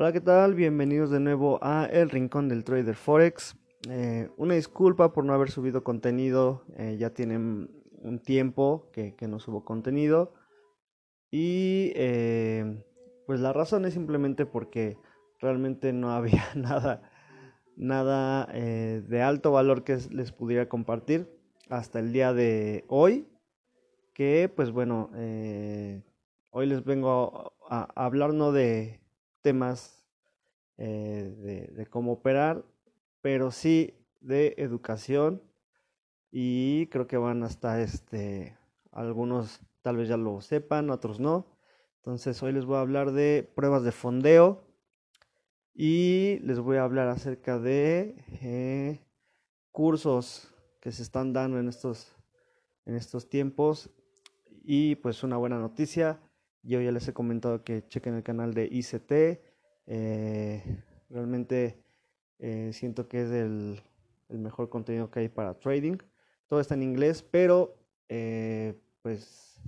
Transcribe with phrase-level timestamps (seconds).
[0.00, 0.54] Hola, ¿qué tal?
[0.54, 3.56] Bienvenidos de nuevo a El Rincón del Trader Forex.
[3.90, 7.68] Eh, una disculpa por no haber subido contenido, eh, ya tienen
[8.00, 10.34] un tiempo que, no subo contenido.
[11.32, 12.80] Y eh,
[13.26, 14.98] pues la razón es simplemente porque
[15.40, 17.02] realmente no había nada,
[17.76, 21.28] nada de alto valor que les pudiera compartir
[21.70, 23.26] hasta el día de hoy.
[24.14, 25.10] Que pues bueno,
[26.50, 29.00] hoy les vengo a hablar no de
[29.42, 30.04] temas
[30.76, 32.64] eh, de, cómo operar,
[33.20, 35.42] pero sí de educación
[36.30, 38.56] y creo que van hasta este
[38.92, 41.46] algunos tal vez ya lo sepan, otros no.
[41.96, 44.64] Entonces hoy les voy a hablar de pruebas de fondeo
[45.74, 49.00] y les voy a hablar acerca de eh,
[49.72, 52.14] cursos que se están dando en estos
[52.86, 53.90] en estos tiempos
[54.64, 56.20] y pues una buena noticia
[56.68, 59.40] yo ya les he comentado que chequen el canal de ICT.
[59.86, 60.62] Eh,
[61.08, 61.82] realmente
[62.38, 63.80] eh, siento que es el,
[64.28, 65.96] mejor contenido que hay para trading.
[66.46, 67.74] Todo está en inglés, pero
[68.10, 69.62] eh, pues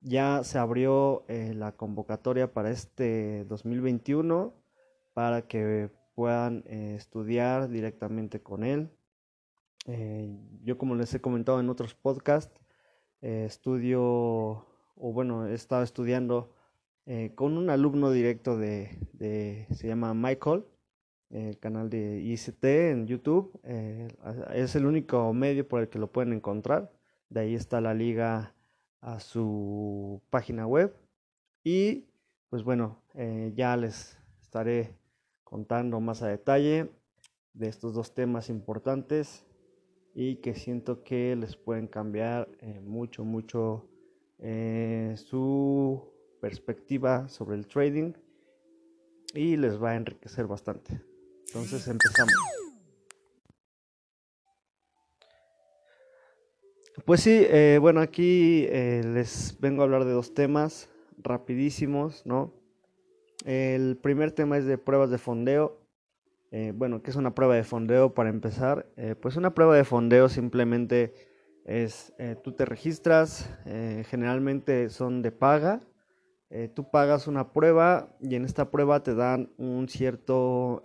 [0.00, 4.54] ya se abrió la convocatoria para este 2021
[5.14, 8.88] para que puedan estudiar directamente con él.
[10.62, 12.60] yo como les he comentado en otros podcasts,
[13.20, 14.67] estudio
[15.00, 16.52] o bueno, he estado estudiando
[17.06, 18.98] eh, con un alumno directo de,
[19.70, 20.64] se llama Michael,
[21.30, 23.58] el canal de ICT en YouTube.
[23.64, 24.08] Eh,
[24.54, 26.92] es el único medio por el que lo pueden encontrar.
[27.30, 28.54] De ahí está la liga
[29.00, 30.94] a su página web.
[31.64, 32.04] Y
[32.50, 34.94] pues bueno, eh, ya les estaré
[35.44, 36.90] contando más a detalle
[37.54, 39.46] de estos dos temas importantes
[40.14, 42.48] y que siento que les pueden cambiar
[42.82, 43.88] mucho, mucho
[44.40, 48.12] eh, su perspectiva sobre el trading
[49.34, 51.00] y les va a enriquecer bastante.
[51.46, 52.32] Entonces empezamos.
[57.04, 60.88] Pues sí, eh, bueno, aquí eh, les vengo a hablar de dos temas
[61.18, 62.54] rapidísimos, ¿no?
[63.44, 65.80] El primer tema es de pruebas de fondeo.
[66.74, 68.86] bueno, ¿qué es una prueba de fondeo para empezar?
[69.20, 71.14] pues una prueba de fondeo simplemente
[71.68, 75.80] es eh, tú te registras, eh, generalmente son de paga,
[76.48, 80.80] eh, tú pagas una prueba y en esta prueba te dan un cierto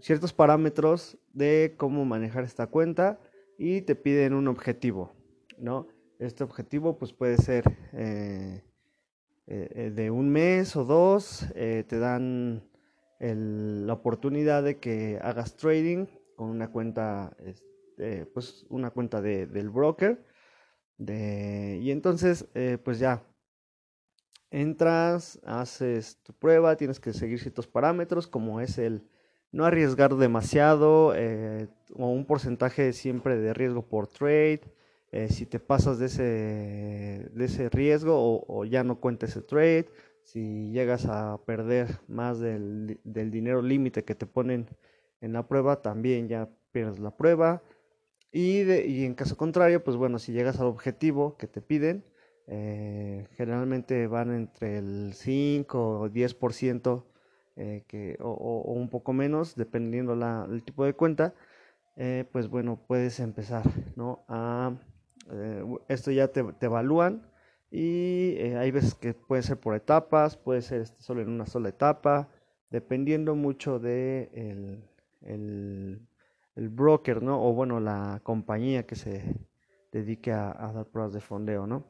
[0.00, 3.18] ciertos parámetros de cómo manejar esta cuenta
[3.58, 5.12] y te piden un objetivo,
[5.58, 5.88] ¿no?
[6.20, 7.64] Este objetivo pues puede ser
[9.46, 12.62] de un mes o dos, te dan
[13.18, 19.46] la oportunidad de que hagas trading con una cuenta este, eh, pues una cuenta de,
[19.46, 20.24] del broker.
[20.98, 23.24] De, y entonces, eh, pues ya,
[24.50, 29.02] entras, haces tu prueba, tienes que seguir ciertos parámetros, como es el
[29.52, 34.62] no arriesgar demasiado eh, o un porcentaje siempre de riesgo por trade.
[35.28, 36.22] si te pasas de ese,
[37.32, 39.86] de ese riesgo o, ya no cuenta ese trade,
[40.22, 44.66] si llegas a perder más del, del dinero límite que te ponen
[45.20, 47.62] en la prueba, también ya pierdes la prueba.
[48.36, 52.04] Y, en caso contrario, pues bueno, si llegas al objetivo que te piden,
[52.48, 57.04] eh, generalmente van entre el 5 o 10%
[57.54, 61.32] eh, o, un poco menos, dependiendo la, el tipo de cuenta,
[61.94, 63.62] eh, pues bueno, puedes empezar,
[63.94, 64.24] ¿no?
[64.26, 64.74] A,
[65.86, 67.30] esto ya te, evalúan
[67.70, 71.68] y hay veces que puede ser por etapas, puede ser este, solo en una sola
[71.68, 72.28] etapa,
[72.70, 74.82] dependiendo mucho de
[75.22, 76.00] el
[76.56, 77.44] broker, ¿no?
[77.44, 79.36] O bueno, la compañía que se
[79.92, 81.84] dedique a, dar pruebas de fondeo, ¿no?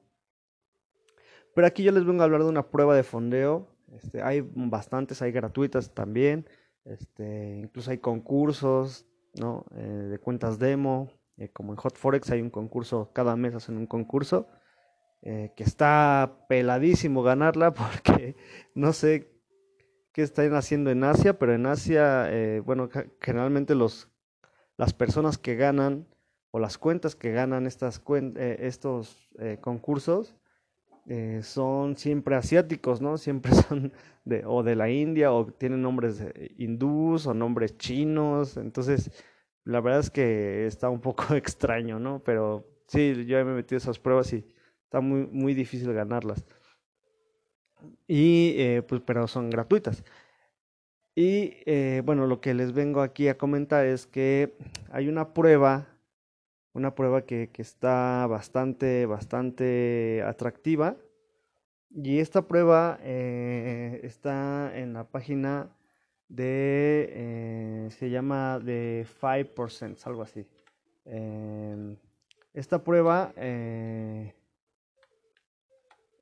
[1.55, 3.69] Pero aquí yo les vengo a hablar de una prueba de fondeo.
[3.93, 6.47] Este, hay bastantes, hay gratuitas también.
[6.85, 9.65] Este, incluso hay concursos, ¿no?
[9.77, 11.11] Eh, de cuentas demo.
[11.37, 14.49] Eh, como en Hot Forex hay un concurso, cada mes hacen un concurso.
[15.23, 18.37] Eh, que está peladísimo ganarla porque
[18.75, 19.31] no sé
[20.13, 22.31] qué están haciendo en Asia, pero en Asia,
[22.65, 22.89] bueno,
[23.21, 24.14] generalmente los
[24.77, 26.07] las personas que ganan
[26.51, 30.37] o las cuentas que ganan estas eh, estos eh, concursos
[31.07, 33.19] eh, son siempre asiáticos, ¿no?
[33.19, 33.93] Siempre son
[34.25, 36.25] de, o de la India o tienen nombres
[36.57, 38.57] hindús o nombres chinos.
[38.57, 39.11] Entonces,
[39.65, 42.23] la verdad es que está un poco extraño, ¿no?
[42.23, 44.47] Pero sí, yo me he metido esas pruebas y
[44.85, 46.45] está muy, muy difícil ganarlas.
[48.07, 50.05] Y pues, pero son gratuitas.
[51.17, 54.57] Y eh, bueno, lo que les vengo aquí a comentar es que
[54.91, 55.87] hay una prueba,
[56.73, 60.97] una prueba que, está bastante, bastante atractiva.
[61.91, 65.71] Y esta prueba eh, está en la página
[66.29, 70.45] de, eh, se llama de 5%, algo así.
[71.05, 71.97] Em,
[72.55, 73.33] esta prueba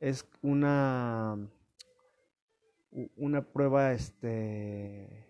[0.00, 1.38] es una,
[3.16, 5.26] una prueba este,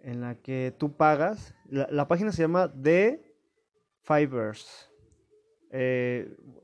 [0.00, 1.54] en la que tú pagas.
[1.68, 3.22] La, página se llama The
[4.02, 4.90] Fibers.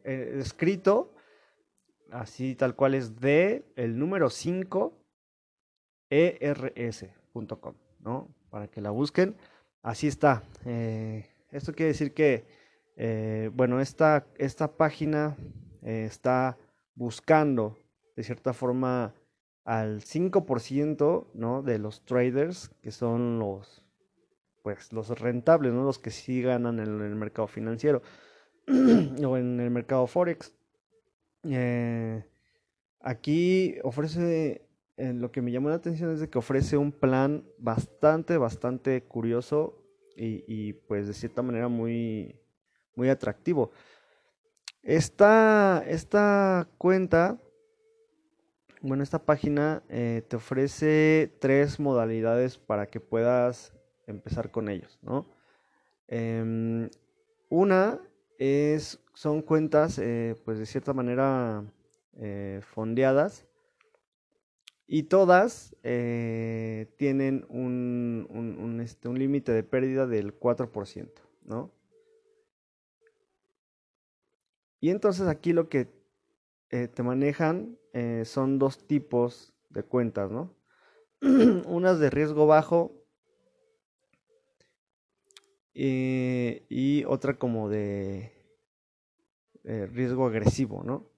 [0.05, 1.15] escrito
[2.11, 4.95] así tal cual es de el número 5
[6.11, 8.35] ers.com, ¿no?
[8.51, 9.37] Para que la busquen.
[9.83, 10.43] Así está.
[10.65, 12.47] Eh, esto quiere decir que,
[12.97, 15.37] eh, bueno, esta, esta página
[15.83, 16.57] eh, está
[16.95, 17.79] buscando,
[18.17, 19.15] de cierta forma,
[19.69, 21.61] al 5%, ¿no?
[21.61, 23.85] De los traders, que son los,
[24.63, 25.85] pues, los rentables, ¿no?
[25.85, 28.01] Los que sí ganan en el mercado financiero
[28.67, 30.55] o en el mercado forex.
[31.43, 32.25] Eh,
[33.01, 34.67] aquí ofrece,
[34.97, 39.05] eh, lo que me llamó la atención es de que ofrece un plan bastante, bastante
[39.05, 39.85] curioso
[40.17, 42.41] y, pues de cierta manera muy,
[42.95, 43.71] muy atractivo.
[44.83, 47.39] Esta, esta cuenta,
[48.81, 53.73] bueno, esta página eh, te ofrece tres modalidades para que puedas
[54.07, 55.27] empezar con ellos, ¿no?
[56.07, 56.89] Em,
[57.49, 58.01] una
[58.39, 61.65] es, son cuentas, eh, pues de cierta manera,
[62.19, 63.47] eh, fondeadas.
[64.91, 71.11] Y todas tienen un, un, este, un límite de pérdida del 4%,
[71.45, 71.71] ¿no?
[74.81, 75.89] Y entonces aquí lo que
[76.71, 77.78] te manejan
[78.25, 80.55] son dos tipos de cuentas, ¿no?
[81.67, 82.99] Unas de riesgo bajo
[85.81, 88.33] eh, y otra como de
[89.63, 91.09] eh, riesgo agresivo, ¿no?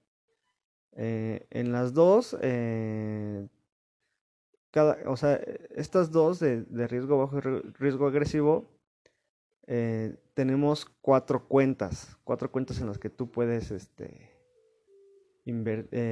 [0.93, 2.37] Eh, en las dos,
[4.69, 5.35] cada, o sea,
[5.75, 7.41] estas dos de, riesgo bajo y
[7.79, 8.69] riesgo agresivo,
[10.33, 14.30] tenemos cuatro cuentas, cuatro cuentas en las que tú puedes, este,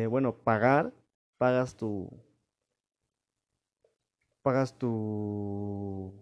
[0.10, 0.94] bueno, pagar,
[1.38, 2.10] pagas tu,
[4.42, 6.14] pagas tu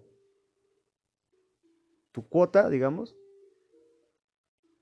[2.17, 3.15] tu cuota, digamos.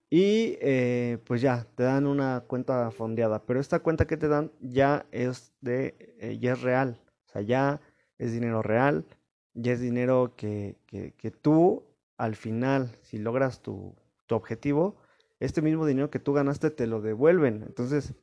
[0.10, 3.46] Y eh, pues ya, te dan una cuenta fondeada.
[3.46, 7.02] Pero esta cuenta que te dan ya es de, eh, ya es real.
[7.28, 7.82] O sea, ya
[8.18, 9.06] es dinero real.
[9.54, 11.84] Ya es dinero que, que, tú,
[12.18, 13.94] al final, si logras tu,
[14.28, 14.96] tu, objetivo,
[15.42, 17.64] este mismo dinero que tú ganaste te lo devuelven.
[17.64, 18.14] Entonces,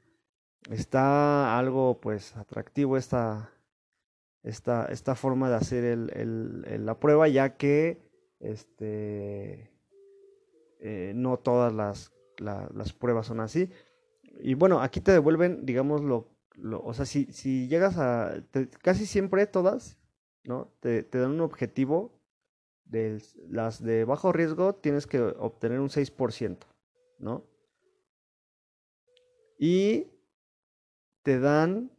[0.71, 3.53] está algo pues atractivo esta,
[4.43, 8.03] esta, esta forma de hacer el, la prueba, ya que
[8.41, 9.71] este,
[10.81, 13.71] eh, no todas las, las, pruebas son así.
[14.41, 16.33] Y bueno, aquí te devuelven, digamos, lo,
[16.85, 18.43] o sea, si, si llegas a,
[18.83, 19.99] casi siempre todas,
[20.45, 20.73] ¿no?
[20.81, 22.21] Te, dan un objetivo,
[22.85, 26.59] de las de bajo riesgo tienes que obtener un 6%,
[27.19, 27.47] ¿no?
[29.59, 30.12] Y
[31.23, 31.91] te dan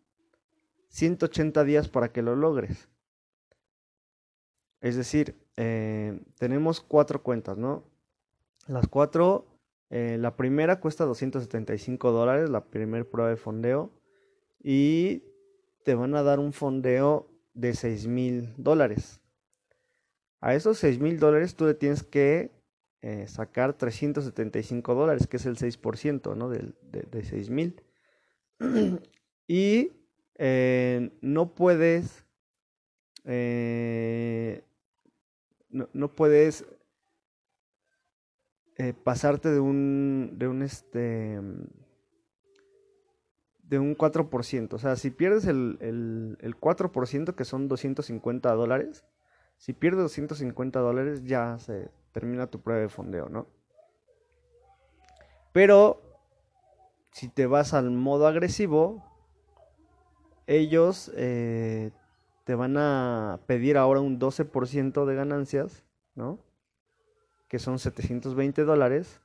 [0.89, 2.89] 180 días para que lo logres.
[4.81, 7.83] Es decir, eh, tenemos cuatro cuentas, ¿no?
[8.67, 9.47] Las cuatro,
[9.89, 13.91] eh, la primera cuesta 275 dólares, la primera prueba de fondeo,
[14.61, 15.23] y
[15.83, 19.19] te van a dar un fondeo de 6 mil dólares.
[20.41, 22.51] A esos 6 mil dólares tú le tienes que
[23.01, 26.49] eh, sacar 375 dólares, que es el 6%, ¿no?
[26.49, 27.81] De, de, 6 mil.
[29.47, 29.91] y
[31.21, 32.25] no puedes
[35.73, 36.65] no, puedes
[38.77, 41.39] eh, pasarte de un, de un, este,
[43.63, 44.73] de un 4%.
[44.73, 49.03] O sea, si pierdes el, el, el 4%, que son 250 dólares,
[49.57, 53.47] si pierdes 250 dólares ya se termina tu prueba de fondeo, ¿no?
[55.51, 56.01] Pero
[57.11, 59.03] si te vas al modo agresivo,
[60.47, 61.91] ellos eh,
[62.43, 65.83] te van a pedir ahora un 12% de ganancias,
[66.15, 66.39] ¿no?
[67.47, 69.21] Que son 720 dólares.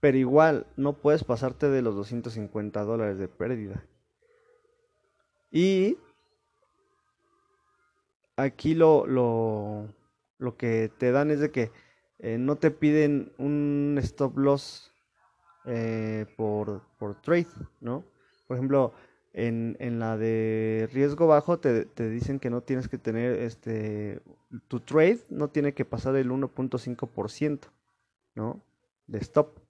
[0.00, 3.84] Pero igual no puedes pasarte de los 250 dólares de pérdida.
[5.50, 5.98] Y
[8.36, 9.94] aquí lo, lo,
[10.38, 11.70] lo que te dan es de que
[12.18, 14.92] eh, no te piden un stop loss
[15.64, 17.48] eh, por, por trade,
[17.80, 18.04] ¿no?
[18.46, 18.92] Por ejemplo,
[19.32, 24.20] en, en la de riesgo bajo te, te, dicen que no tienes que tener este
[24.68, 27.60] tu trade no tiene que pasar el 1.5%,
[28.34, 28.60] ¿no?
[29.06, 29.60] De stop.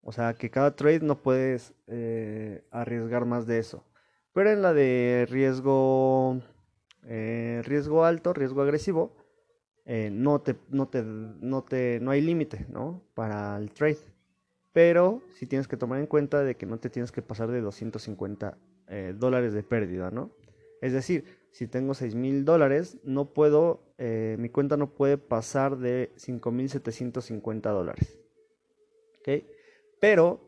[0.00, 3.84] O sea, que cada trade no puedes eh, arriesgar más de eso.
[4.32, 6.40] Pero en la de riesgo,
[7.04, 9.16] eh, riesgo alto, riesgo agresivo,
[9.86, 13.02] eh, no, te, no, te, no, te, no hay límite ¿no?
[13.14, 14.13] para el trade.
[14.74, 17.62] Pero sí tienes que tomar en cuenta de que no te tienes que pasar de
[17.62, 18.58] 250
[19.14, 20.30] dólares de pérdida, ¿no?
[20.82, 26.12] Es decir, si tengo 6 mil dólares, no puedo, mi cuenta no puede pasar de
[26.16, 28.18] 5.750 dólares.
[29.20, 29.44] ¿Ok?
[30.00, 30.40] Pero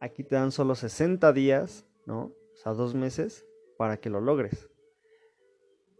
[0.00, 2.32] aquí te dan solo 60 días, ¿no?
[2.52, 3.46] O sea, dos meses
[3.78, 4.68] para que lo logres.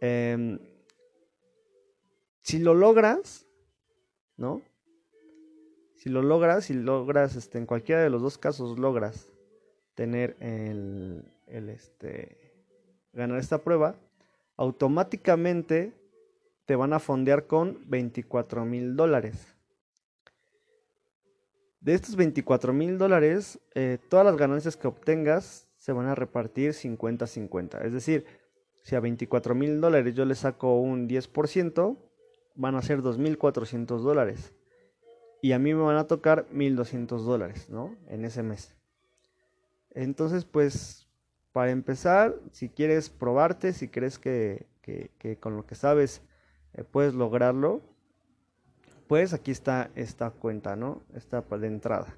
[0.01, 0.59] Em,
[2.41, 3.47] si lo logras,
[4.35, 4.61] ¿no?
[6.01, 9.29] Si lo logras, si logras, este, en cualquiera de los dos casos logras
[9.93, 12.55] tener el, el este,
[13.13, 13.93] ganar esta prueba,
[14.57, 15.93] automáticamente
[16.65, 19.55] te van a fondear con 24 mil dólares.
[21.81, 26.71] De estos 24 mil dólares, eh, todas las ganancias que obtengas se van a repartir
[26.73, 27.85] 50-50.
[27.85, 28.25] Es decir,
[28.81, 31.95] si a 24 mil dólares yo le saco un 10%,
[32.55, 34.55] van a ser 2.400 dólares.
[35.41, 37.95] Y a mí me van a tocar 1.200 dólares, ¿no?
[38.07, 38.75] En ese mes.
[39.89, 41.07] Entonces, pues,
[41.51, 44.67] para empezar, si quieres probarte, si crees que,
[45.39, 46.21] con lo que sabes
[46.73, 47.81] eh, puedes lograrlo,
[49.07, 51.01] pues aquí está esta cuenta, ¿no?
[51.13, 52.15] Esta de entrada.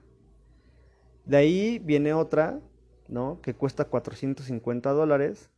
[1.26, 2.60] De ahí viene otra,
[3.08, 3.42] ¿no?
[3.42, 5.50] Que cuesta 450 dólares.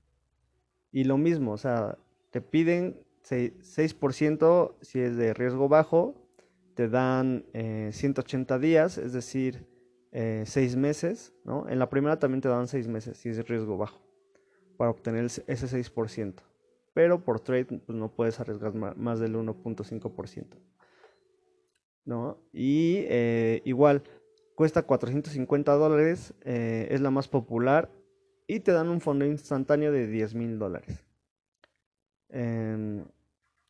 [0.91, 1.97] Y lo mismo, o sea,
[2.29, 6.24] te piden 6%, si es de riesgo bajo,
[6.75, 9.65] te dan 180 eh, días, es decir,
[10.11, 11.67] 6 eh, meses, ¿no?
[11.67, 14.01] En la primera también te dan 6 meses, si es riesgo bajo,
[14.77, 16.35] para obtener ese 6%.
[16.93, 20.45] Pero por trade pues, no puedes arriesgar más del 1.5%.
[22.05, 22.37] ¿no?
[22.53, 24.03] Y eh, igual,
[24.53, 27.89] cuesta 450 dólares, es la más popular
[28.47, 31.03] y te dan un fondo instantáneo de 10 mil dólares.
[32.29, 33.05] Em,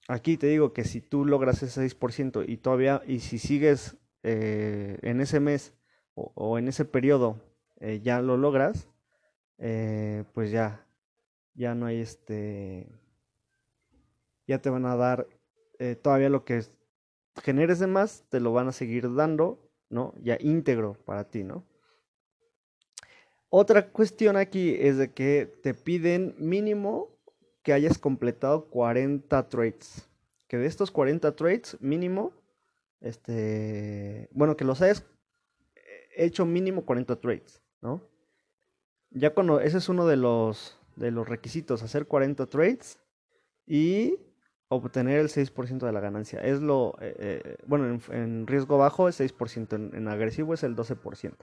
[0.07, 4.97] aquí te digo que si tú logras ese 6% y todavía, y si sigues eh,
[5.01, 5.73] en ese mes
[6.13, 7.41] o, en ese periodo,
[8.01, 8.87] ya lo logras,
[9.57, 10.87] pues ya,
[11.53, 12.87] ya no hay este,
[14.47, 15.27] ya te van a dar
[16.01, 16.71] todavía lo que es
[17.41, 20.13] generes de más, te lo van a seguir dando, ¿no?
[20.21, 21.65] Ya íntegro para ti, ¿no?
[23.49, 27.14] Otra cuestión aquí es de que te piden mínimo
[27.65, 30.07] que hayas completado 40 trades.
[30.47, 32.31] Que de estos 40 trades, mínimo,
[33.01, 35.03] este, bueno, que los hayas
[36.15, 38.07] hecho mínimo 40 trades, ¿no?
[39.09, 42.99] Ya cuando, ese es uno de los, de los requisitos, hacer 40 trades
[43.65, 44.19] y
[44.67, 46.41] obtener el 6% de la ganancia.
[46.41, 51.33] Es lo, eh, eh, bueno, en, riesgo bajo es 6%, en, agresivo es el 12%.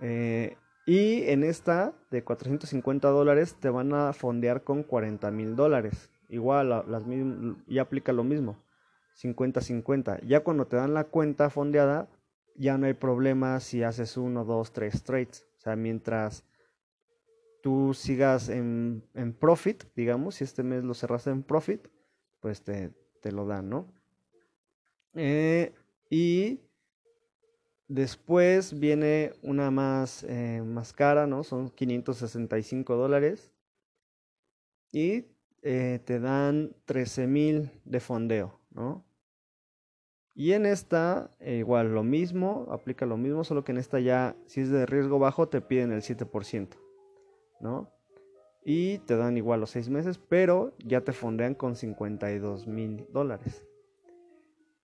[0.00, 6.10] Eh, y en esta de 450 dólares te van a fondear con 40 mil dólares.
[6.28, 7.04] Igual, las,
[7.66, 8.62] ya aplica lo mismo,
[9.22, 10.22] 50-50.
[10.26, 12.08] Ya cuando te dan la cuenta fondeada,
[12.56, 15.46] ya no hay problema si haces uno, dos, tres trades.
[15.58, 16.44] O sea, mientras
[17.62, 19.04] tú sigas en,
[19.38, 21.86] profit, digamos, si este mes lo cerraste en profit,
[22.40, 22.92] pues te,
[23.30, 23.92] lo dan, ¿no?
[25.14, 25.72] Eh,
[26.10, 26.60] y
[27.94, 31.44] después viene una más, eh, más cara, ¿no?
[31.44, 33.52] Son 565 dólares.
[34.92, 35.26] Y
[35.62, 39.04] eh, te dan 13 mil de fondeo, ¿no?
[40.34, 44.62] Y en esta, igual lo mismo, aplica lo mismo, solo que en esta ya, si
[44.62, 46.78] es de riesgo bajo, te piden el 7%.
[47.62, 47.90] ¿no?
[48.64, 53.64] Y te dan igual los seis meses, pero ya te fondean con 52 mil dólares.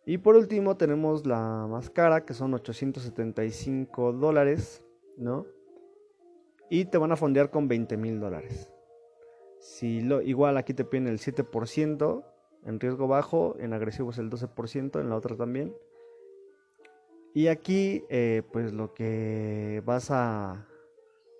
[0.08, 4.82] Y por último tenemos la más cara, que son 875 dólares,
[5.18, 5.44] ¿no?
[6.70, 8.72] Y te van a fondear con 20 mil dólares.
[9.60, 12.24] Si lo, igual aquí te piden el 7%
[12.64, 15.76] en riesgo bajo, en agresivo es el 12%, en la otra también.
[17.34, 20.66] Y aquí, eh, pues lo que vas a,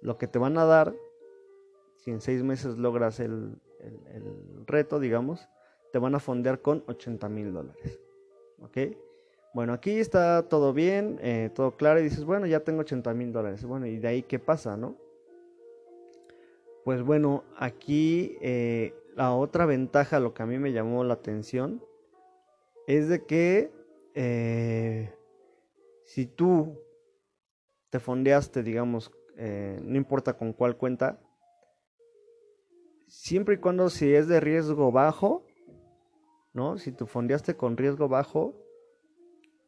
[0.03, 0.95] lo que te van a dar
[1.97, 3.57] si en seis meses logras el,
[4.67, 5.49] reto, digamos,
[5.91, 7.99] te van a fondear con 80 mil dólares.
[8.61, 8.79] ¿Ok?
[9.55, 13.33] Bueno, aquí está todo bien, eh, todo claro y dices, bueno, ya tengo 80 mil
[13.33, 13.65] dólares.
[13.65, 14.97] Bueno, ¿y de ahí qué pasa, no?
[16.85, 21.83] Pues bueno, aquí eh, la otra ventaja, lo que a mí me llamó la atención,
[22.87, 23.71] es de que
[24.15, 25.13] eh,
[26.05, 26.79] si tú
[27.91, 31.21] te fondeaste, digamos, no importa con cuál cuenta,
[33.09, 35.48] siempre y cuando si es de riesgo bajo,
[36.59, 36.77] ¿no?
[36.77, 38.53] Si tú fondeaste con riesgo bajo,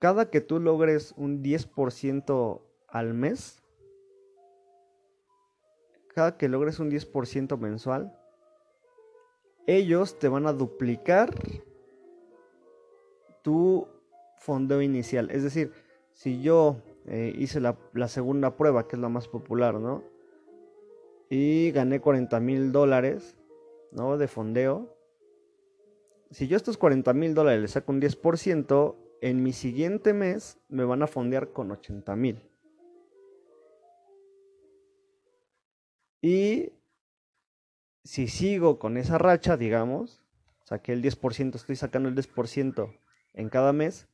[0.01, 3.63] cada que tú logres un 10% al mes,
[6.09, 8.13] cada que logres un 10% mensual,
[9.69, 11.33] ellos te van a duplicar
[13.43, 13.87] tu
[14.39, 15.31] fondeo inicial.
[15.31, 15.73] Es decir,
[16.13, 20.03] si yo eh, hice la, la, segunda prueba, que es la más popular, ¿no?
[21.29, 23.37] Y gané 40 mil dólares,
[23.93, 24.19] ¿no?
[24.19, 25.00] De fondeo.
[26.31, 30.85] Si yo estos 40 mil dólares le saco un 10%, en mi siguiente mes me
[30.85, 32.43] van a fondear con 80 mil.
[36.23, 36.73] Y
[38.05, 40.23] si sigo con esa racha, digamos,
[40.65, 42.95] saqué el 10%, estoy sacando el 10%
[43.35, 44.09] en cada mes,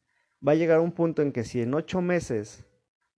[0.46, 2.66] va a llegar un punto en que si en 8 meses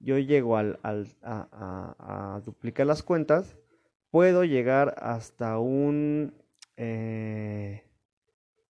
[0.00, 3.56] yo llego al, a, duplicar las cuentas,
[4.10, 6.34] puedo llegar hasta un,
[6.76, 7.87] eh,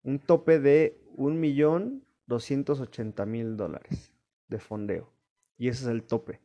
[0.02, 4.12] un tope de 1.280.000 dólares
[4.48, 5.12] de fondeo.
[5.58, 6.40] Y ese es el tope.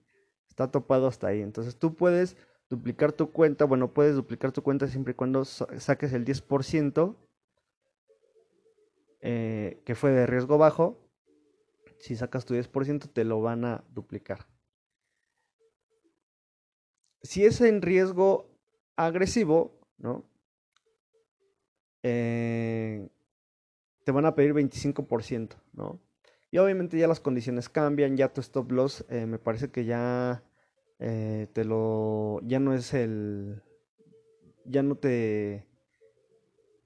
[0.47, 1.41] Está topado hasta ahí.
[1.41, 2.37] Entonces tú puedes
[2.69, 3.65] duplicar tu cuenta.
[3.65, 7.15] Bueno, puedes duplicar tu cuenta siempre y cuando saques el 10%
[9.21, 11.03] eh, que fue de riesgo bajo.
[11.99, 14.47] Si sacas tu 10% te lo van a duplicar.
[17.23, 18.47] Si es en riesgo
[18.95, 20.23] agresivo, ¿no?
[22.03, 23.09] Eh,
[24.07, 25.99] te van a pedir 25%, ¿no?
[26.49, 30.45] Y obviamente ya las condiciones cambian, ya tu stop loss eh, me parece que ya
[30.97, 33.63] eh, te lo ya no es el
[34.63, 35.67] ya no te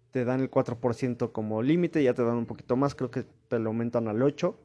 [0.10, 3.60] te dan el 4% como límite, ya te dan un poquito más, creo que te
[3.60, 4.58] lo aumentan al 8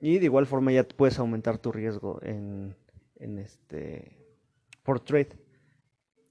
[0.00, 2.74] y de igual forma ya puedes aumentar tu riesgo en,
[3.20, 4.18] en este
[4.82, 5.38] por trade.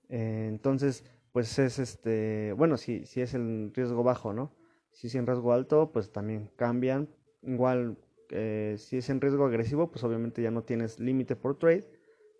[0.09, 4.56] Eh, entonces, pues es este, bueno, si, si es el riesgo bajo, ¿no?
[4.97, 7.07] Si es en riesgo alto, pues también cambian.
[7.43, 7.99] Igual,
[8.31, 11.87] eh, si es en riesgo agresivo, pues obviamente ya no tienes límite por trade.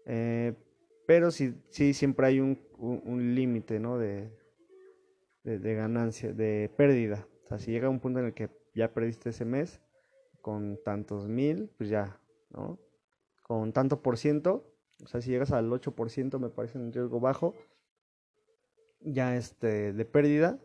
[0.06, 0.56] Eh,
[1.06, 2.58] pero sí, sí siempre hay un,
[3.36, 4.00] límite, ¿no?
[4.00, 4.32] De,
[5.44, 7.28] de, ganancia, de pérdida.
[7.44, 9.80] O sea, si llega un punto en el que ya perdiste ese mes
[10.42, 12.80] con tantos mil, pues ya, ¿no?
[13.44, 17.54] Con tanto por ciento, o sea, si llegas al 8% me parece un riesgo bajo,
[19.00, 20.60] ya este, de pérdida,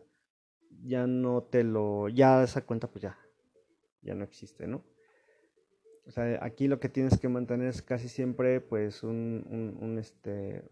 [0.83, 3.17] ya no te lo, ya esa cuenta pues ya,
[4.01, 4.83] ya no existe, ¿no?
[6.05, 10.63] O sea, aquí lo que tienes que mantener es casi siempre pues un, un, este,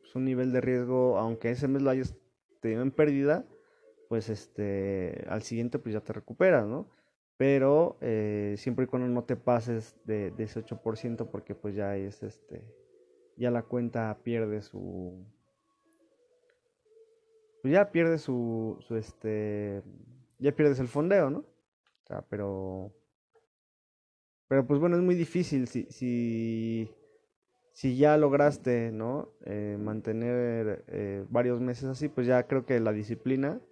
[0.00, 2.14] pues, un nivel de riesgo, aunque ese mes lo hayas
[2.60, 3.44] tenido en pérdida,
[4.08, 6.88] pues este, al siguiente pues ya te recuperas, ¿no?
[7.36, 11.96] Pero eh, siempre y cuando no te pases de, de, ese 8% porque pues ya
[11.96, 12.62] es este,
[13.36, 15.26] ya la cuenta pierde su,
[17.62, 19.82] pues ya pierde su, su este,
[20.38, 21.38] ya pierdes el fondeo, ¿no?
[21.38, 22.92] O sea, pero
[24.52, 26.90] pero pues bueno, es muy difícil si, si,
[27.72, 29.30] si ya lograste, ¿no?
[29.46, 33.62] Eh, mantener eh, varios meses así, pues ya creo que la disciplina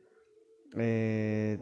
[0.78, 1.58] eh,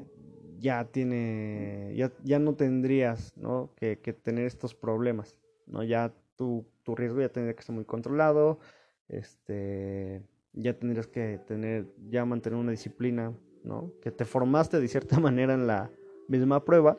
[0.61, 3.73] ya tiene, ya, ya no tendrías, ¿no?
[3.75, 5.37] Que, que, tener estos problemas,
[5.67, 5.83] ¿no?
[5.83, 8.61] Ya tu, tu riesgo ya tendría que estar muy controlado,
[9.09, 13.33] este, ya tendrías que tener, ya mantener una disciplina,
[13.65, 13.93] ¿no?
[14.01, 15.91] Que te formaste de cierta manera en la
[16.29, 16.99] misma prueba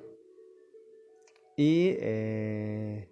[1.55, 3.09] y eh,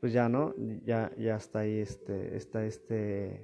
[0.00, 0.54] pues ya, ¿no?
[0.84, 3.40] Ya, ya está ahí este, está este,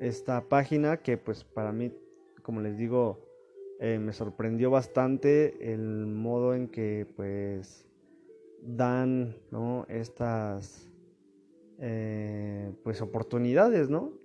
[0.00, 1.92] esta página que pues para mí,
[2.42, 3.20] como les digo,
[3.78, 7.86] eh, me sorprendió bastante el modo en que pues
[8.60, 9.86] dan, ¿no?
[9.88, 10.90] Estas,
[11.82, 14.20] eh, pues oportunidades, ¿no?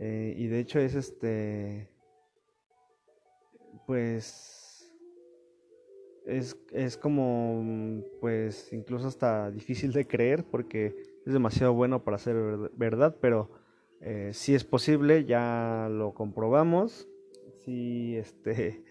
[0.00, 1.88] y de hecho es este,
[3.84, 4.58] pues
[6.28, 12.36] es, es como, pues, incluso hasta difícil de creer porque es demasiado bueno para ser
[12.76, 13.50] verdad, pero
[14.02, 17.08] eh, si es posible, ya lo comprobamos.
[17.64, 18.84] Si este,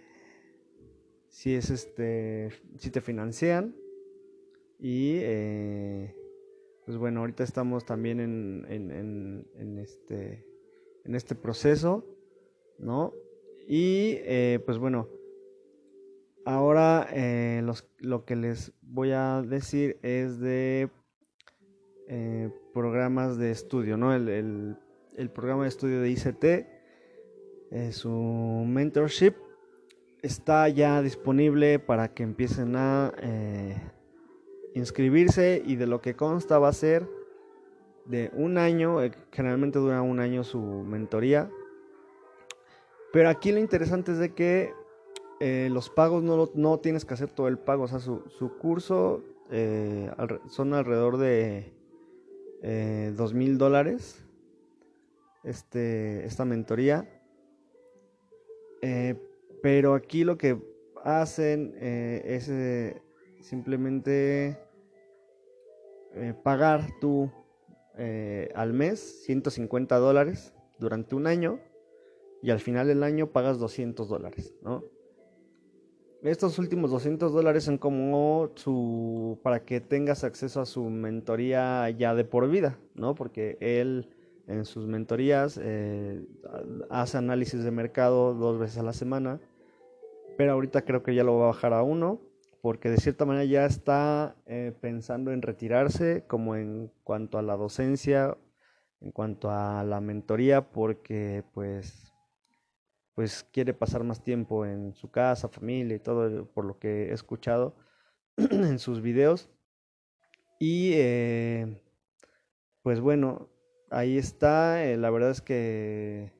[1.30, 3.76] si es este, si te financian
[4.80, 6.16] y eh,
[6.88, 10.46] pues bueno, ahorita estamos también en, en, este,
[11.04, 12.06] este proceso,
[12.80, 13.12] ¿no?
[13.68, 15.10] Y eh, pues bueno,
[16.46, 17.62] Ahora eh,
[18.00, 20.90] lo que les voy a decir es de
[22.08, 24.16] eh, programas de estudio, ¿no?
[24.16, 24.78] El,
[25.36, 29.34] programa de estudio de ICT, su mentorship,
[30.22, 33.14] está ya disponible para que empiecen a
[34.78, 37.08] inscribirse y de lo que consta va a ser
[38.06, 38.98] de un año,
[39.32, 41.50] generalmente dura un año su mentoría.
[43.12, 44.74] Pero aquí lo interesante es de que
[45.40, 48.22] eh, los pagos no, no tienes que hacer todo el pago, o sea, su,
[48.60, 50.10] curso eh,
[50.50, 51.74] son alrededor de
[52.64, 54.24] eh, dos mil dólares
[55.44, 57.08] este, esta mentoría.
[58.82, 59.16] Eh,
[59.62, 60.58] pero aquí lo que
[61.04, 62.52] hacen es
[63.42, 64.67] simplemente
[66.44, 67.32] pagar tú
[68.54, 71.60] al mes 150 dólares durante un año
[72.42, 74.84] y al final del año pagas 200 dólares, ¿no?
[76.24, 82.16] Estos últimos 200 dólares son como su para que tengas acceso a su mentoría ya
[82.16, 83.14] de por vida, ¿no?
[83.14, 84.10] Porque él
[84.48, 86.26] en sus mentorías eh,
[86.90, 89.40] hace análisis de mercado dos veces a la semana,
[90.38, 92.20] pero ahorita creo que ya lo va a bajar a uno,
[92.68, 97.56] porque de cierta manera ya está eh, pensando en retirarse como en cuanto a la
[97.56, 98.38] docencia,
[99.00, 102.12] en cuanto a la mentoría, porque pues
[103.16, 107.14] pues quiere pasar más tiempo en su casa, familia y todo, por lo que he
[107.14, 107.74] escuchado
[108.36, 109.50] en sus videos.
[110.60, 111.82] Y eh,
[112.82, 113.48] pues bueno,
[113.90, 114.84] ahí está.
[114.84, 116.34] Eh, la verdad es que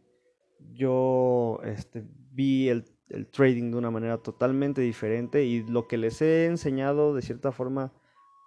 [0.74, 6.22] yo este, vi el, el, trading de una manera totalmente diferente y lo que les
[6.22, 7.94] he enseñado de cierta forma,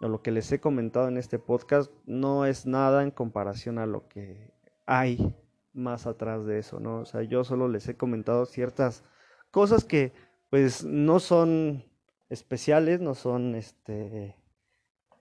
[0.01, 3.87] o lo que les he comentado en este podcast, no es nada en comparación a
[3.87, 4.53] lo que
[4.87, 5.35] hay
[5.73, 7.01] más atrás de eso, ¿no?
[7.01, 9.05] O sea, yo solo les he comentado ciertas
[9.51, 10.12] cosas que
[10.51, 11.85] pues no son
[12.29, 14.35] especiales, no son este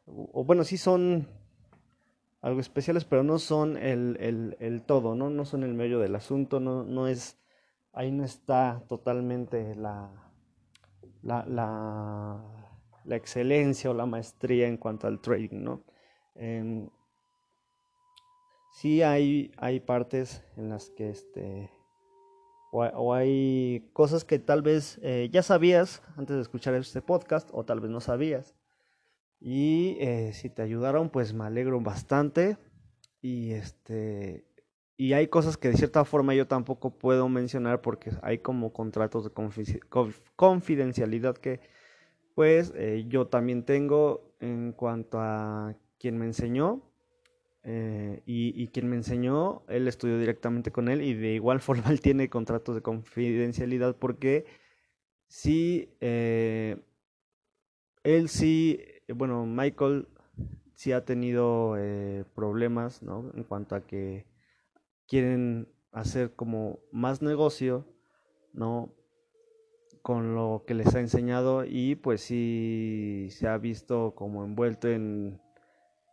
[0.05, 1.27] o bueno, sí son
[2.41, 5.29] algo especiales, pero no son el, el, el todo, ¿no?
[5.29, 7.37] No son el medio del asunto, no, no es,
[7.99, 10.09] ahí no está totalmente la,
[11.21, 11.45] la,
[13.03, 15.83] la, excelencia o la maestría en cuanto al trading, ¿no?
[18.71, 21.69] sí hay, hay partes en las que este
[22.71, 27.65] o, hay cosas que tal vez eh, ya sabías antes de escuchar este podcast o
[27.65, 28.55] tal vez no sabías
[29.41, 32.57] y eh, si te ayudaron pues me alegro bastante
[33.21, 34.48] y este
[34.99, 39.23] y hay cosas que de cierta forma yo tampoco puedo mencionar porque hay como contratos
[39.23, 39.31] de
[40.35, 41.61] confidencialidad que
[42.35, 46.81] pues eh, yo también tengo en cuanto a quien me enseñó
[47.63, 52.01] eh, y, quien me enseñó, él estudió directamente con él y de igual forma él
[52.01, 54.43] tiene contratos de confidencialidad porque
[55.29, 56.75] sí, eh,
[58.03, 58.81] él sí,
[59.15, 60.09] bueno, Michael
[60.73, 61.77] sí ha tenido
[62.35, 63.31] problemas, ¿no?
[63.33, 64.28] En cuanto a que
[65.09, 67.85] quieren hacer como más negocio,
[68.53, 68.93] ¿no?
[70.01, 75.41] Con lo que les ha enseñado y pues sí se ha visto como envuelto en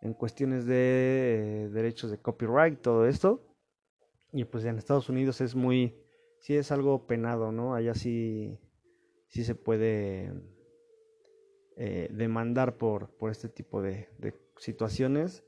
[0.06, 3.42] en cuestiones de eh, derechos de copyright, todo esto.
[4.32, 5.96] Y pues en Estados Unidos es muy,
[6.40, 7.74] sí es algo penado, ¿no?
[7.74, 8.58] Allá sí,
[9.28, 10.32] sí se puede
[11.76, 14.08] eh, demandar por, por este tipo de,
[14.58, 15.44] situaciones.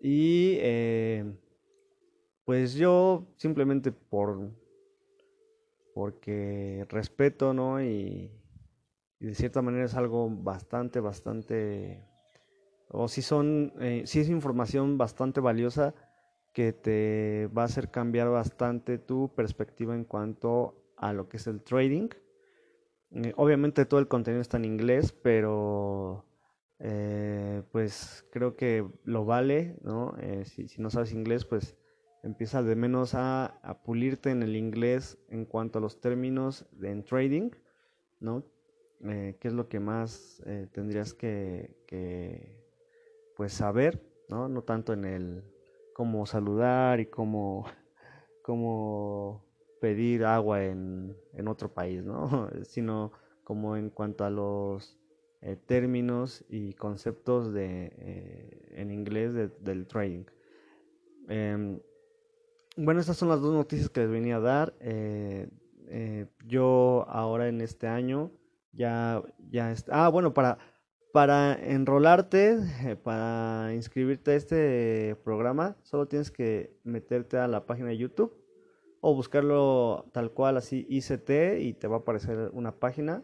[0.00, 1.24] Y eh,
[2.48, 4.50] pues yo simplemente por
[5.92, 7.82] porque respeto, ¿no?
[7.82, 8.30] y
[9.20, 12.08] de cierta manera es algo bastante, bastante
[12.88, 15.94] o si son, eh, si es información bastante valiosa
[16.54, 21.46] que te va a hacer cambiar bastante tu perspectiva en cuanto a lo que es
[21.48, 22.08] el trading.
[23.10, 26.24] Eh, obviamente todo el contenido está en inglés, pero
[26.78, 30.14] eh, pues creo que lo vale, ¿no?
[30.44, 31.76] Si, si, no sabes inglés, pues
[32.22, 36.90] empieza de menos a, a, pulirte en el inglés en cuanto a los términos de
[36.90, 37.50] en trading,
[38.20, 38.44] ¿no?
[39.00, 42.58] ¿Qué es lo que más tendrías que,
[43.36, 44.48] pues saber, ¿no?
[44.48, 45.44] No tanto en el
[45.94, 47.64] cómo saludar y cómo,
[48.42, 49.44] cómo
[49.80, 52.50] pedir agua en, en otro país, ¿no?
[52.64, 53.12] Sino
[53.44, 54.98] como en cuanto a los
[55.40, 60.24] eh, términos y conceptos de, eh, en inglés del trading.
[61.28, 61.78] Em,
[62.78, 64.74] bueno, estas son las dos noticias que les venía a dar.
[64.80, 65.48] Eh,
[66.46, 68.30] yo ahora en este año
[68.72, 70.06] ya, ya está.
[70.06, 70.58] Ah, bueno, para
[71.12, 77.88] para enrolarte, eh, para inscribirte a este programa, solo tienes que meterte a la página
[77.88, 78.34] de YouTube
[79.00, 83.22] o buscarlo tal cual así ICT y te va a aparecer una página.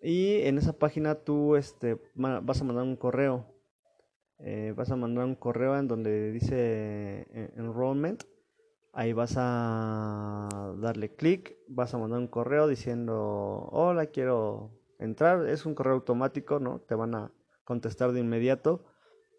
[0.00, 3.44] Y en esa página tú este, vas a mandar un correo.
[4.38, 8.22] Eh, vas a mandar un correo en donde dice eh, enrollment.
[8.98, 15.66] Ahí vas a darle clic, vas a mandar un correo diciendo, hola, quiero entrar, es
[15.66, 16.80] un correo automático, ¿no?
[16.80, 17.30] Te van a
[17.62, 18.84] contestar de inmediato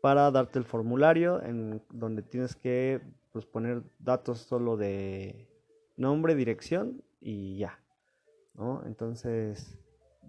[0.02, 3.02] para darte el formulario en donde tienes que
[3.34, 5.50] pues, poner datos solo de
[5.98, 7.84] nombre, dirección y ya,
[8.54, 8.82] ¿no?
[8.86, 9.78] Entonces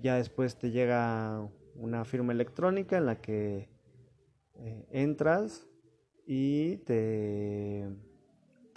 [0.02, 3.68] ya después te llega una firma electrónica en la que
[4.56, 5.68] eh, entras
[6.26, 7.86] y te,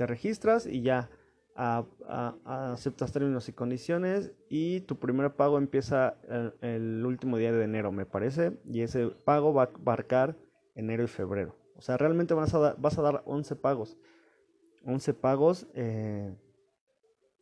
[0.04, 1.10] te registras y ya
[1.56, 6.18] aceptas términos y condiciones y tu primer pago empieza
[6.62, 10.36] el, último día de enero, me parece, y ese pago va a abarcar
[10.76, 11.56] enero y febrero.
[11.78, 13.98] O sea, realmente vas a, dar, vas a dar 11 pagos.
[14.84, 16.36] 11 pagos eh,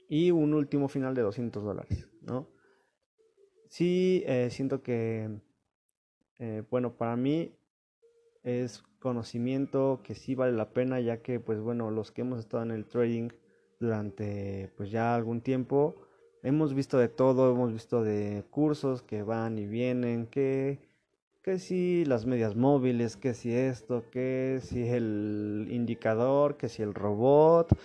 [0.08, 2.48] y un último final de 200 dólares, ¿no?
[3.70, 5.32] Sí, eh, siento que,
[6.38, 7.56] eh, bueno, para mí
[8.44, 12.64] es conocimiento que sí vale la pena, ya que, pues bueno, los que hemos estado
[12.64, 13.30] en el trading
[13.80, 15.96] durante, pues ya algún tiempo,
[16.44, 20.80] hemos visto de todo, hemos visto de cursos que van y vienen, que,
[21.42, 26.94] que si las medias móviles, que si esto, que si el indicador, que si el
[26.94, 27.76] robot,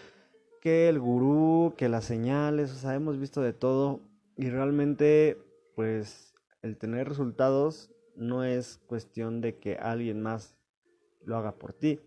[0.61, 4.01] que el gurú, que las señales, o sea, hemos visto de todo.
[4.37, 5.39] Y realmente
[5.77, 10.57] pues el tener resultados no es cuestión de que alguien más
[11.25, 12.01] lo haga por ti.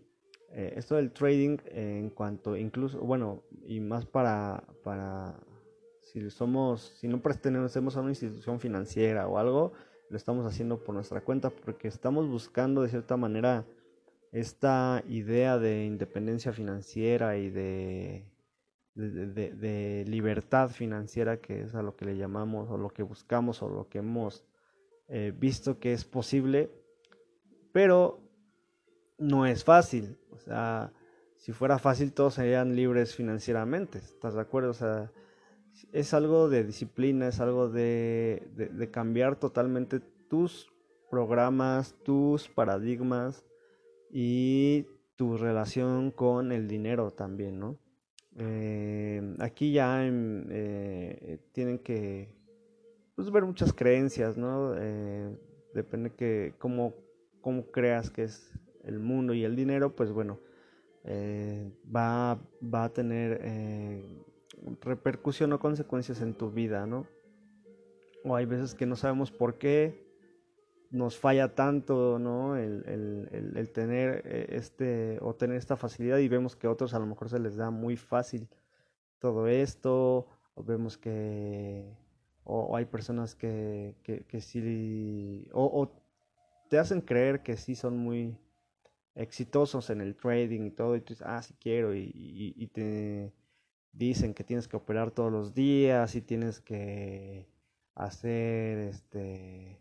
[0.52, 5.38] Eh, esto del trading en cuanto incluso, bueno, y más para, para
[6.00, 9.72] si somos, si no pertenecemos a una institución financiera o algo,
[10.08, 13.64] lo estamos haciendo por nuestra cuenta porque estamos buscando de cierta manera
[14.32, 18.24] esta idea de independencia financiera y de
[18.94, 23.68] de, libertad financiera, que es a lo que le llamamos, o lo que buscamos, o
[23.68, 24.44] lo que hemos
[25.10, 26.70] eh, visto que es posible,
[27.72, 28.20] pero
[29.18, 30.16] no es fácil.
[30.30, 30.92] O sea,
[31.36, 33.98] si fuera fácil, todos serían libres financieramente.
[33.98, 34.70] ¿Estás de acuerdo?
[34.70, 35.10] O sea,
[35.92, 40.70] es algo de disciplina, es algo de, de cambiar totalmente tus
[41.10, 43.44] programas, tus paradigmas
[44.10, 47.78] y tu relación con el dinero también, ¿no?
[48.38, 52.32] Eh, aquí ya eh, tienen que
[53.22, 54.74] pues, ver muchas creencias, ¿no?
[54.76, 55.36] Eh,
[55.74, 56.94] depende que cómo,
[57.40, 58.52] cómo creas que es
[58.84, 60.38] el mundo y el dinero, pues bueno,
[61.04, 63.40] va, va, a tener
[64.80, 67.06] repercusión o consecuencias en tu vida, ¿no?
[68.24, 70.10] O hay veces que no sabemos por qué,
[70.90, 72.56] nos falla tanto, ¿no?
[72.56, 76.94] El, el, el, tener eh, este o tener esta facilidad y vemos que a otros
[76.94, 78.48] a lo mejor se les da muy fácil
[79.20, 81.96] todo esto, o vemos que
[82.50, 85.90] o, hay personas que, que, sí o,
[86.68, 88.36] te hacen creer que sí son muy
[89.14, 92.66] exitosos en el trading y todo, y tú dices, ah, sí quiero, y, y, y
[92.68, 93.32] te
[93.92, 97.48] dicen que tienes que operar todos los días y tienes que
[97.94, 99.80] hacer este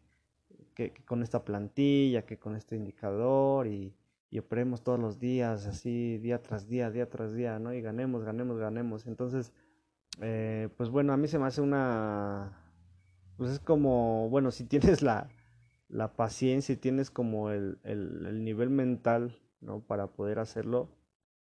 [0.75, 3.93] que, con esta plantilla, que con este indicador y,
[4.31, 7.73] y, operemos todos los días, así día tras día, día tras día, ¿no?
[7.73, 9.07] Y ganemos, ganemos, ganemos.
[9.07, 9.51] Entonces,
[10.21, 12.58] eh, pues bueno, a mí se me hace una,
[13.39, 15.29] pues es como, bueno, si tienes la,
[15.87, 19.79] la paciencia y tienes como el, el, el nivel mental, ¿no?
[19.79, 20.89] Para poder hacerlo,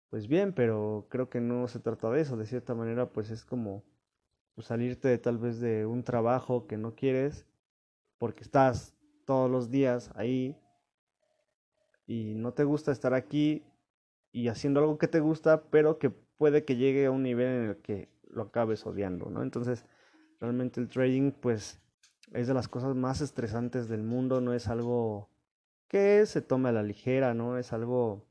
[0.08, 3.44] pues bien, pero creo que no se trata de eso, de cierta manera, pues es
[3.44, 3.84] como
[4.54, 7.46] pues, salirte tal vez de un trabajo que no quieres
[8.16, 8.94] porque estás
[9.26, 10.56] todos los días ahí
[12.06, 13.64] y no te gusta estar aquí
[14.32, 17.68] y haciendo algo que te gusta, pero que puede que llegue a un nivel en
[17.68, 19.42] el que lo acabes odiando, ¿no?
[19.42, 19.84] Entonces,
[20.42, 21.80] realmente el trading, pues,
[22.34, 25.30] es de las cosas más estresantes del mundo, no es algo
[25.88, 27.56] que se tome a la ligera, ¿no?
[27.56, 28.26] Es algo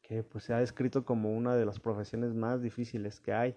[0.00, 3.54] que pues se ha descrito como una de las profesiones más difíciles que hay,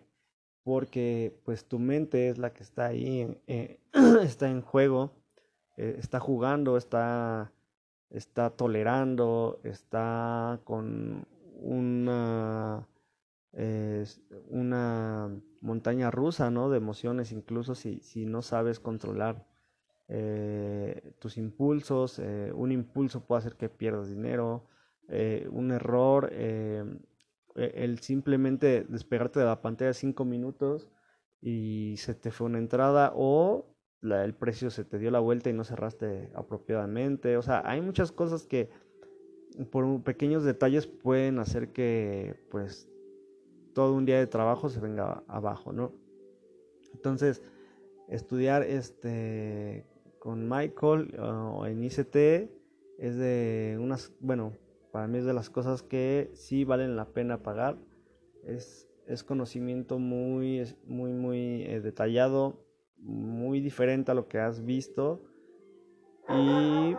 [0.63, 3.79] porque pues tu mente es la que está ahí, eh,
[4.21, 5.13] está en juego
[5.77, 7.51] eh, está jugando, está,
[8.09, 11.27] está tolerando, está con
[11.61, 12.87] una,
[14.49, 16.69] una montaña rusa ¿no?
[16.69, 19.47] de emociones, incluso si, si no sabes controlar
[20.07, 24.67] eh, tus impulsos, eh, un impulso puede hacer que pierdas dinero,
[25.51, 26.83] un error, e,
[27.55, 30.89] el simplemente despegarte de la pantalla cinco minutos
[31.41, 35.53] y se te fue una entrada o el precio se te dio la vuelta y
[35.53, 37.37] no cerraste apropiadamente.
[37.37, 38.69] O sea, hay muchas cosas que
[39.71, 42.89] por pequeños detalles pueden hacer que pues
[43.77, 45.93] todo un día de trabajo se venga abajo, ¿no?
[46.95, 47.43] Entonces,
[48.07, 49.85] estudiar este
[50.17, 52.15] con Michael o en ICT
[52.97, 54.53] es de unas, bueno,
[54.91, 57.77] para mí es de las cosas que sí valen la pena pagar.
[58.43, 62.65] Es, es conocimiento muy, muy, muy eh, detallado,
[62.97, 65.21] muy diferente a lo que has visto
[66.29, 66.95] y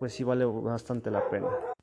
[0.00, 1.75] pues sí vale bastante la pena.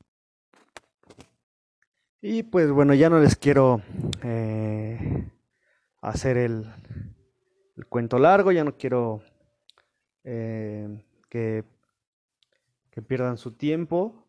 [2.25, 3.81] Y pues bueno, ya no les quiero
[4.23, 5.29] eh,
[5.99, 6.71] hacer el,
[7.89, 9.21] cuento largo, ya no quiero
[10.23, 11.65] eh, que
[12.91, 14.25] que pierdan su tiempo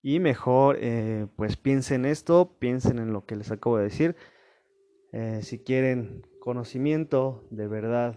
[0.00, 4.16] y mejor eh, pues piensen esto, piensen en lo que les acabo de decir.
[5.42, 8.16] Si quieren conocimiento de verdad,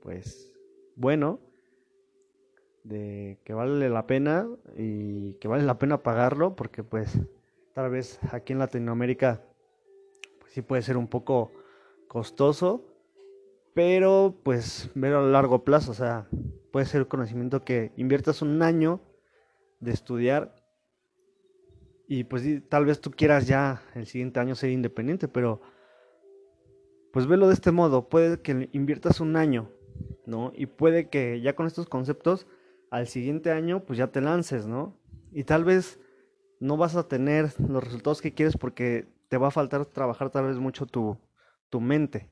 [0.00, 0.52] pues
[0.96, 1.38] bueno,
[2.82, 7.20] de que vale la pena y que vale la pena pagarlo porque pues
[7.74, 9.42] tal vez aquí en Latinoamérica
[10.40, 11.52] pues sí puede ser un poco
[12.08, 12.92] costoso
[13.74, 16.28] pero pues ver a largo plazo, o sea,
[16.72, 19.00] puede ser conocimiento que inviertas un año
[19.80, 20.54] de estudiar
[22.06, 25.62] y pues tal vez tú quieras ya el siguiente año ser independiente, pero
[27.12, 29.70] pues velo de este modo, puede que inviertas un año,
[30.26, 30.52] ¿no?
[30.54, 32.46] Y puede que ya con estos conceptos
[32.90, 34.98] al siguiente año pues ya te lances, ¿no?
[35.30, 35.98] Y tal vez
[36.62, 40.46] no vas a tener los resultados que quieres porque te va a faltar trabajar tal
[40.46, 41.18] vez mucho tu,
[41.68, 42.28] tu mente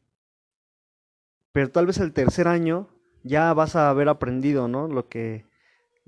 [1.52, 2.88] pero tal vez el tercer año
[3.22, 4.88] ya vas a haber aprendido, ¿no?
[4.88, 5.44] Lo que,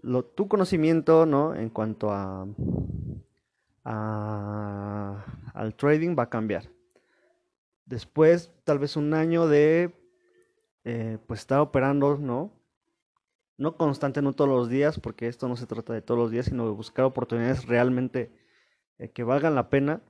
[0.01, 1.55] lo, tu conocimiento, ¿no?
[1.55, 2.47] En cuanto a,
[5.55, 6.71] al trading va a cambiar.
[7.85, 9.93] Después, tal vez un año de,
[10.85, 12.53] eh, pues, estar operando, ¿no?
[13.59, 16.47] No constante, no todos los días, porque esto no se trata de todos los días,
[16.47, 18.33] sino de buscar oportunidades realmente
[18.99, 20.03] eh, que valgan la pena,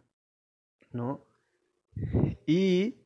[0.92, 1.26] ¿no?
[2.46, 2.96] Y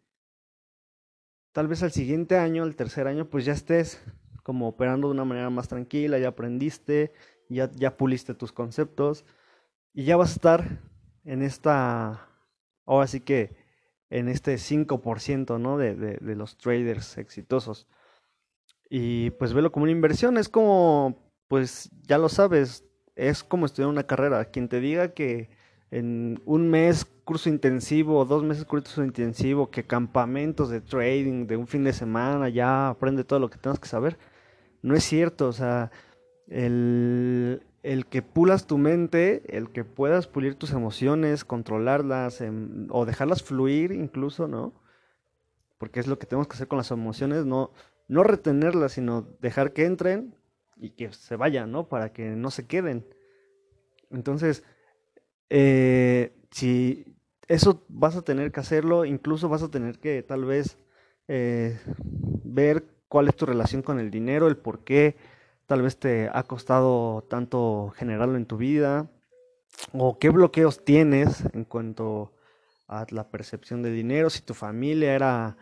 [1.53, 4.03] tal vez al siguiente año, el tercer año, pues ya estés
[4.43, 7.13] como operando de una manera más tranquila, ya aprendiste,
[7.49, 9.25] ya, ya puliste tus conceptos
[9.93, 10.81] y ya vas a estar
[11.25, 12.29] en esta,
[12.85, 13.57] ahora sí que
[14.11, 15.79] en este 5%, ¿no?
[15.79, 17.89] De, de los traders exitosos.
[18.89, 21.17] Y pues velo como una inversión, es como,
[21.49, 22.85] pues ya lo sabes,
[23.17, 24.45] es como estudiar una carrera.
[24.47, 25.51] Quien te diga que
[25.91, 31.67] en un mes curso intensivo, dos meses curso intensivo, que campamentos de trading de un
[31.67, 34.19] fin de semana, ya aprende todo lo que tengas que saber.
[34.83, 35.91] No es cierto, o sea,
[36.49, 43.05] el, el que pulas tu mente, el que puedas pulir tus emociones, controlarlas em, o
[43.07, 44.73] dejarlas fluir incluso, ¿no?
[45.79, 47.71] Porque es lo que tenemos que hacer con las emociones, no,
[48.09, 50.35] no retenerlas, sino dejar que entren
[50.77, 51.89] y que se vayan, ¿no?
[51.89, 53.07] Para que no se queden.
[54.11, 54.65] Entonces,
[55.51, 57.17] eh, si
[57.49, 60.79] eso vas a tener que hacerlo, incluso vas a tener que tal vez
[61.29, 61.79] eh,
[62.45, 65.17] ver cuál es tu relación con el dinero, el por qué
[65.67, 69.11] tal vez te ha costado tanto generarlo en tu vida,
[69.93, 72.33] o qué bloqueos tienes en cuanto
[72.89, 75.57] a la percepción de dinero, si tu familia era,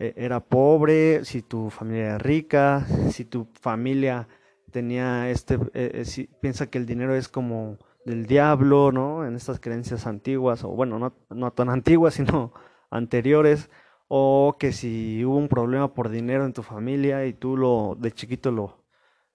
[0.00, 4.28] era pobre, si tu familia era rica, si tu familia
[4.70, 9.26] tenía este, eh, si, piensa que el dinero es como del diablo, ¿no?
[9.26, 12.52] En estas creencias antiguas, o bueno, no, no tan antiguas, sino
[12.90, 13.68] anteriores,
[14.08, 18.12] o que si hubo un problema por dinero en tu familia y tú lo de
[18.12, 18.84] chiquito lo,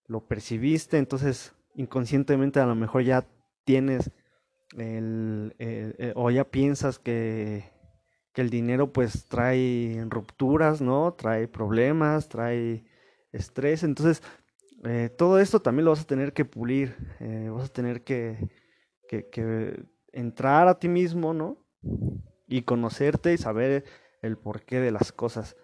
[0.08, 3.25] lo percibiste, entonces inconscientemente a lo mejor ya
[3.65, 4.12] tienes
[4.78, 5.54] el,
[6.15, 7.75] o ya piensas que,
[8.36, 11.13] que el dinero pues trae rupturas, ¿no?
[11.13, 12.84] Trae problemas, trae
[13.32, 14.21] estrés, entonces
[14.84, 18.50] eh, todo esto también lo vas a tener que pulir, eh, vas a tener que,
[19.08, 21.65] que, entrar a ti mismo, ¿no?
[22.45, 23.86] Y conocerte y saber
[24.21, 25.56] el porqué de las cosas.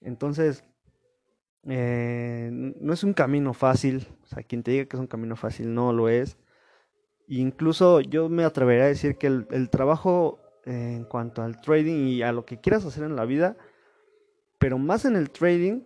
[0.00, 0.64] Entonces,
[1.68, 5.36] eh, no es un camino fácil, o sea, quien te diga que es un camino
[5.36, 6.36] fácil no lo es.
[7.28, 10.40] Incluso yo me atrevería a decir que el, trabajo
[10.70, 13.56] en cuanto al trading y a lo que quieras hacer en la vida,
[14.58, 15.82] pero más en el trading,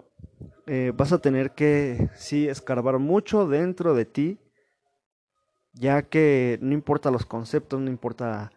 [0.67, 4.39] eh, vas a tener que, sí, escarbar mucho dentro de ti,
[5.73, 8.53] ya que no importa los conceptos, no importa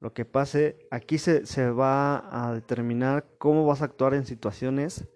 [0.00, 5.06] lo que pase, aquí se, se va a determinar cómo vas a actuar en situaciones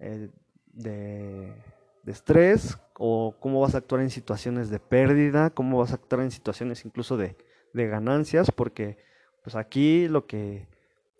[0.00, 0.28] eh,
[0.66, 1.54] de,
[2.02, 6.22] de, estrés o cómo vas a actuar en situaciones de pérdida, cómo vas a actuar
[6.22, 7.36] en situaciones incluso de,
[7.72, 8.98] de ganancias, porque
[9.48, 10.68] pues aquí lo que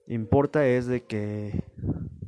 [0.07, 1.65] importa es de que,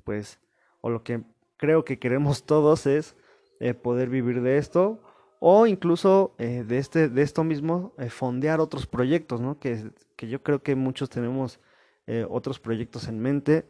[0.02, 0.40] pues,
[0.80, 1.24] o lo que
[1.58, 3.16] creo que queremos todos es
[3.60, 5.02] eh, poder vivir de esto
[5.40, 9.58] o incluso eh, de, este, de esto mismo eh, fondear otros proyectos, ¿no?
[9.58, 11.60] Que, que, yo creo que muchos tenemos
[12.30, 13.66] otros proyectos en mente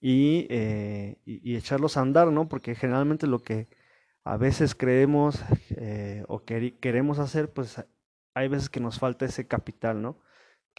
[0.00, 0.48] y,
[1.24, 2.48] y, echarlos a andar, ¿no?
[2.48, 3.68] Porque generalmente lo que
[4.24, 5.40] a veces creemos
[6.26, 7.82] o que queremos hacer, pues
[8.34, 10.18] hay veces que nos falta ese capital, ¿no?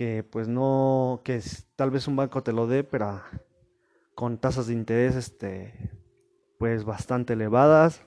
[0.02, 1.40] Que pues no, que
[1.76, 3.22] tal vez un banco te lo dé, pero
[4.16, 5.92] con tasas de interés, este,
[6.58, 8.04] pues bastante elevadas,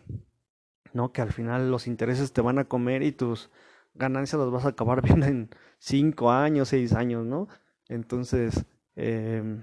[0.92, 1.12] ¿no?
[1.12, 3.48] Que al final los intereses te van a comer y tus
[3.94, 7.46] ganancias las vas a acabar viendo en cinco años, seis años, ¿no?
[7.88, 8.66] Entonces,
[8.96, 9.62] eh,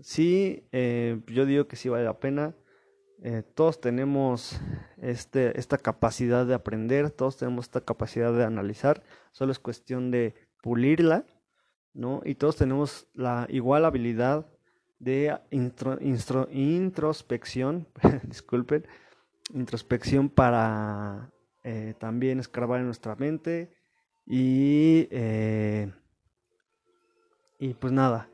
[0.00, 2.54] sí, eh, yo digo que sí vale la pena.
[3.22, 4.58] Eh, todos tenemos
[4.96, 10.34] este, esta capacidad de aprender, todos tenemos esta capacidad de analizar, solo es cuestión de
[10.62, 11.26] pulirla,
[11.94, 12.22] ¿no?
[12.24, 14.46] Y todos tenemos la igual habilidad
[14.98, 15.36] de
[16.52, 17.88] introspección,
[18.24, 18.86] disculpen,
[19.54, 21.32] introspección para
[21.64, 23.74] eh, también escarbar en nuestra mente
[24.26, 25.92] y, eh,
[27.58, 28.28] y pues nada,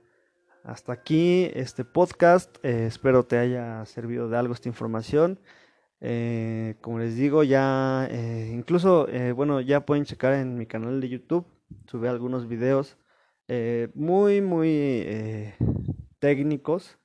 [0.65, 5.39] hasta aquí este podcast, eh, espero te haya servido de algo esta información.
[6.81, 8.09] como les digo, ya
[8.53, 11.47] incluso, bueno, ya pueden checar en mi canal de YouTube,
[11.87, 12.97] sube algunos videos
[13.95, 15.55] muy, muy
[16.19, 16.99] técnicos.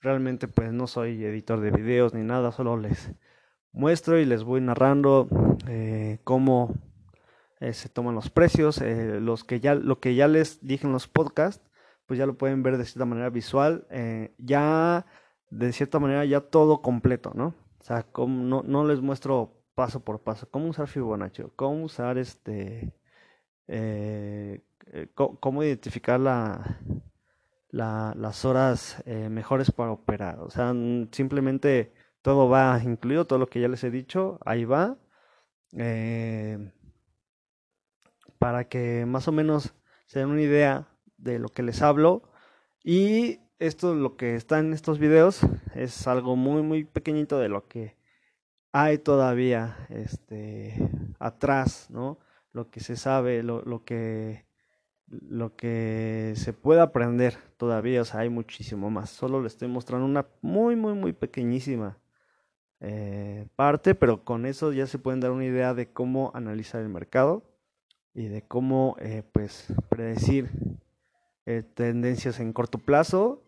[0.00, 3.12] Realmente pues no soy editor de videos ni nada, solo les
[3.72, 5.28] muestro y les voy narrando
[5.68, 6.74] eh, cómo
[7.60, 10.92] eh, se toman los precios, eh, los que ya, lo que ya les dije en
[10.92, 11.70] los podcasts,
[12.06, 13.86] pues ya lo pueden ver de cierta manera visual,
[14.38, 15.06] ya
[15.50, 17.54] de cierta manera ya todo completo, ¿no?
[17.80, 22.92] O sea, no, no les muestro paso por paso cómo usar Fibonacci, cómo usar este,
[25.14, 26.78] cómo identificar la,
[27.70, 30.74] las horas mejores para operar, o sea,
[31.12, 34.96] simplemente todo va incluido, todo lo que ya les he dicho, ahí va.
[35.76, 36.72] Eh,
[38.38, 39.74] para que más o menos
[40.06, 42.22] se den una idea de lo que les hablo.
[42.84, 45.40] Y esto, lo que está en estos videos,
[45.74, 47.96] es algo muy, muy pequeñito de lo que
[48.72, 52.18] hay todavía este, atrás, ¿no?
[52.52, 54.46] Lo que se sabe, lo, lo que
[55.20, 59.10] lo que se puede aprender todavía, o sea, hay muchísimo más.
[59.10, 61.98] Solo les estoy mostrando una muy, muy, muy pequeñísima
[62.80, 66.88] eh, parte, pero con eso ya se pueden dar una idea de cómo analizar el
[66.88, 67.42] mercado
[68.14, 70.50] y de cómo eh, pues predecir
[71.46, 73.42] eh, tendencias en corto plazo,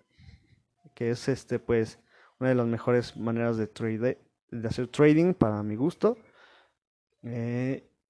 [0.95, 1.99] que es este pues
[2.41, 4.19] una de las mejores maneras de, trade,
[4.51, 6.19] de hacer trading para mi gusto.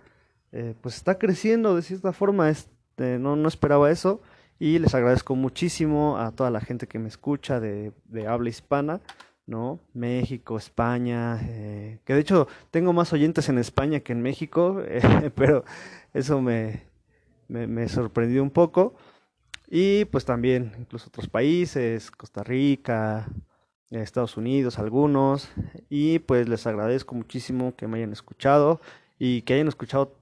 [0.53, 2.51] eh, pues está creciendo de cierta forma.
[2.51, 4.23] Este, no, no esperaba eso.
[4.59, 7.93] Y les agradezco muchísimo a toda la gente que me escucha de,
[8.27, 9.01] habla hispana,
[9.47, 9.81] ¿no?
[9.93, 14.83] México, España, eh, que de hecho tengo más oyentes en España que en México,
[15.35, 15.65] pero
[16.15, 16.85] eso me,
[17.49, 18.95] me, sorprendió un poco.
[19.69, 23.29] Y pues también incluso otros países, Costa Rica,
[23.91, 25.51] Estados Unidos, algunos.
[25.91, 28.81] Y pues les agradezco muchísimo que me hayan escuchado
[29.19, 30.17] y que hayan escuchado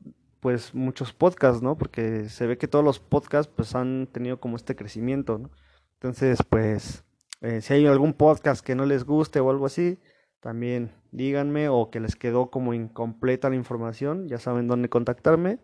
[0.44, 1.78] pues muchos podcasts, ¿no?
[1.78, 5.50] Porque se ve que todos los podcasts pues han tenido como este crecimiento, ¿no?
[5.94, 7.02] Entonces pues
[7.40, 9.98] eh, si hay algún podcast que no les guste o algo así,
[10.40, 15.60] también díganme o que les quedó como incompleta la información, ya saben dónde contactarme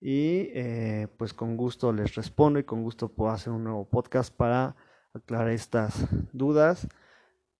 [0.00, 4.34] y eh, pues con gusto les respondo y con gusto puedo hacer un nuevo podcast
[4.34, 4.74] para
[5.14, 6.88] aclarar estas dudas.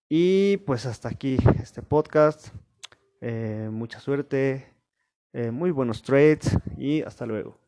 [0.08, 2.48] Y pues hasta aquí este podcast.
[3.20, 4.77] Eh, mucha suerte,
[5.38, 7.67] eh, muy buenos trades y hasta luego.